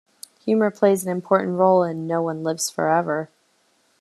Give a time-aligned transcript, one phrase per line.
[0.45, 3.29] Humor plays an important role in "No One Lives Forever".